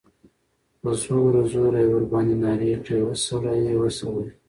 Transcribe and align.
په 0.81 0.91
زوره، 1.01 1.41
زوره 1.51 1.79
ئی 1.81 1.87
ورباندي 1.89 2.35
نارې 2.43 2.71
کړې، 2.85 2.99
وسړیه! 3.07 3.73
وسړیه! 3.77 4.29